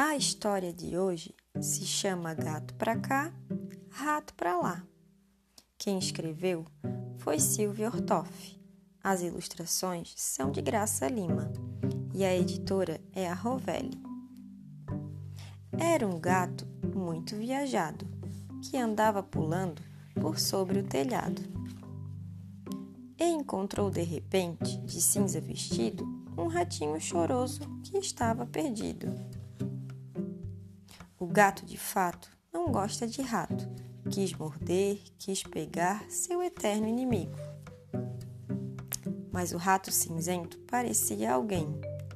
A 0.00 0.14
história 0.14 0.72
de 0.72 0.96
hoje 0.96 1.34
se 1.60 1.84
chama 1.84 2.32
Gato 2.32 2.72
pra 2.74 2.96
cá, 2.96 3.34
Rato 3.90 4.32
pra 4.34 4.56
lá. 4.56 4.86
Quem 5.76 5.98
escreveu 5.98 6.64
foi 7.16 7.40
Silvia 7.40 7.88
Ortoff. 7.88 8.56
As 9.02 9.22
ilustrações 9.22 10.14
são 10.16 10.52
de 10.52 10.62
Graça 10.62 11.08
Lima 11.08 11.52
e 12.14 12.24
a 12.24 12.32
editora 12.32 13.00
é 13.12 13.28
a 13.28 13.34
Rovelli. 13.34 14.00
Era 15.76 16.06
um 16.06 16.20
gato 16.20 16.64
muito 16.94 17.34
viajado 17.34 18.06
que 18.62 18.76
andava 18.76 19.20
pulando 19.20 19.82
por 20.14 20.38
sobre 20.38 20.78
o 20.78 20.84
telhado. 20.84 21.42
E 23.18 23.24
encontrou 23.24 23.90
de 23.90 24.02
repente, 24.02 24.78
de 24.78 25.00
cinza 25.02 25.40
vestido, 25.40 26.04
um 26.38 26.46
ratinho 26.46 27.00
choroso 27.00 27.62
que 27.82 27.98
estava 27.98 28.46
perdido. 28.46 29.37
O 31.20 31.26
gato, 31.26 31.66
de 31.66 31.76
fato, 31.76 32.30
não 32.52 32.70
gosta 32.70 33.04
de 33.04 33.20
rato. 33.22 33.68
Quis 34.08 34.32
morder, 34.32 35.02
quis 35.18 35.42
pegar 35.42 36.08
seu 36.08 36.40
eterno 36.40 36.86
inimigo. 36.86 37.34
Mas 39.32 39.50
o 39.50 39.56
rato 39.56 39.90
cinzento 39.90 40.56
parecia 40.60 41.32
alguém, 41.32 41.68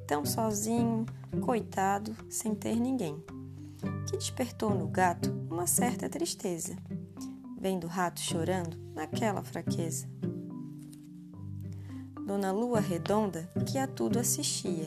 tão 0.07 0.25
sozinho, 0.25 1.05
coitado, 1.41 2.17
sem 2.31 2.55
ter 2.55 2.77
ninguém, 2.77 3.21
que 4.09 4.17
despertou 4.17 4.71
no 4.71 4.87
gato 4.87 5.33
uma 5.51 5.67
certa 5.67 6.09
tristeza, 6.09 6.77
vendo 7.59 7.85
o 7.85 7.91
rato 7.91 8.21
chorando 8.21 8.79
naquela 8.95 9.43
fraqueza. 9.43 10.09
Dona 12.25 12.53
Lua 12.53 12.79
Redonda, 12.79 13.51
que 13.67 13.79
a 13.79 13.89
tudo 13.89 14.21
assistia, 14.21 14.87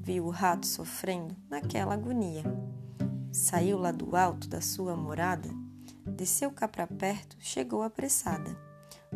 viu 0.00 0.26
o 0.26 0.30
rato 0.30 0.66
sofrendo 0.66 1.36
naquela 1.48 1.94
agonia 1.94 2.42
Saiu 3.36 3.76
lá 3.78 3.92
do 3.92 4.16
alto 4.16 4.48
da 4.48 4.62
sua 4.62 4.96
morada, 4.96 5.50
desceu 6.06 6.50
cá 6.50 6.66
para 6.66 6.86
perto, 6.86 7.36
chegou 7.38 7.82
apressada, 7.82 8.58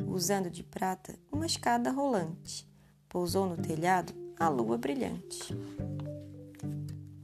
usando 0.07 0.51
de 0.51 0.63
prata 0.63 1.19
uma 1.33 1.47
escada 1.47 1.91
rolante. 1.91 2.71
Pousou 3.09 3.47
no 3.48 3.57
telhado 3.57 4.13
a 4.39 4.47
lua 4.47 4.77
brilhante. 4.77 5.57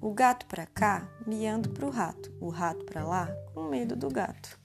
O 0.00 0.10
gato 0.14 0.46
para 0.46 0.64
cá, 0.64 1.06
miando 1.26 1.68
pro 1.68 1.90
rato, 1.90 2.34
o 2.40 2.48
rato 2.48 2.86
para 2.86 3.04
lá, 3.04 3.28
com 3.52 3.64
medo 3.64 3.94
do 3.94 4.08
gato. 4.08 4.58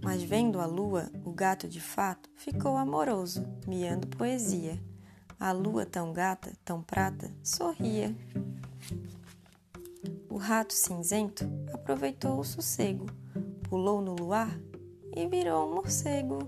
Mas 0.00 0.22
vendo 0.22 0.60
a 0.60 0.64
lua, 0.64 1.10
o 1.24 1.32
gato 1.32 1.66
de 1.66 1.80
fato 1.80 2.30
ficou 2.36 2.76
amoroso, 2.76 3.44
miando 3.66 4.06
poesia. 4.06 4.80
A 5.40 5.50
lua 5.50 5.84
tão 5.84 6.12
gata, 6.12 6.52
tão 6.64 6.80
prata, 6.80 7.34
sorria 7.42 8.14
rato 10.36 10.72
cinzento 10.72 11.44
aproveitou 11.72 12.38
o 12.38 12.44
sossego, 12.44 13.06
pulou 13.68 14.00
no 14.00 14.14
luar 14.14 14.58
e 15.14 15.26
virou 15.26 15.68
um 15.68 15.74
morcego. 15.74 16.38